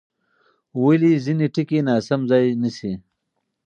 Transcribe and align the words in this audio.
ولې 0.83 1.11
ځینې 1.25 1.47
ټکي 1.53 1.79
ناسم 1.87 2.21
ځای 2.29 2.45
نیسي؟ 2.61 2.91